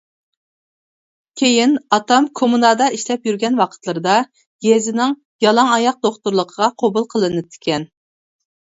[1.41, 4.17] كېيىن ئاتام كوممۇنادا ئىشلەپ يۈرگەن ۋاقىتلىرىدا
[4.71, 5.15] يېزىنىڭ
[5.49, 7.91] «يالاڭ ئاياق دوختۇر» لىقىغا قوبۇل قىلىنىپتىكەن.